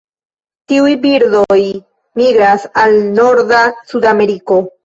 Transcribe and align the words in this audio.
Tiuj 0.71 0.93
birdoj 1.03 1.59
migras 2.21 2.67
al 2.85 2.99
norda 3.21 3.63
Sudameriko. 3.93 4.63